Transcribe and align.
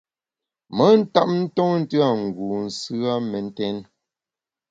Me 0.75 0.85
ntap 0.99 1.29
ntonte 1.41 1.97
a 2.07 2.09
ngu 2.21 2.45
nsù 2.65 2.95
a 3.13 3.15
mentèn. 3.31 3.77